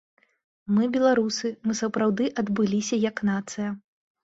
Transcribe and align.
Мы 0.77 0.87
беларусы, 0.95 1.47
мы 1.69 1.77
сапраўды 1.83 2.23
адбыліся 2.45 3.01
як 3.07 3.25
нацыя. 3.33 3.79